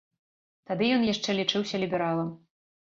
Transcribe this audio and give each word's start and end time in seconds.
Тады 0.69 0.89
ён 0.97 1.07
яшчэ 1.13 1.37
лічыўся 1.43 1.75
лібералам. 1.87 2.37